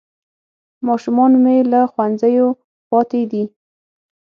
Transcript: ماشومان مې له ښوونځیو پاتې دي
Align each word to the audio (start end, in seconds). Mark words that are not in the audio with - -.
ماشومان 0.87 1.31
مې 1.43 1.57
له 1.71 1.81
ښوونځیو 1.91 2.47
پاتې 2.89 3.21
دي 3.31 3.43